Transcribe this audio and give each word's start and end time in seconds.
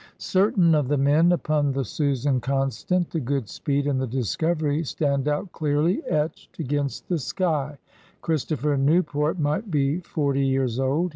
Certain 0.17 0.73
of 0.73 0.87
the 0.87 0.97
men 0.97 1.31
upon 1.31 1.73
the 1.73 1.85
Susan 1.85 2.41
Constant^ 2.41 3.07
the 3.11 3.19
Goodspeedy 3.21 3.87
and 3.87 4.01
the 4.01 4.07
Discovery 4.07 4.83
stand 4.83 5.27
out 5.27 5.51
clearly, 5.51 6.03
etched 6.07 6.57
against 6.57 7.07
the 7.07 7.19
sky. 7.19 7.77
Christopher 8.21 8.77
Newport 8.77 9.37
might 9.37 9.69
be 9.69 9.99
forty 9.99 10.43
years 10.43 10.79
old. 10.79 11.09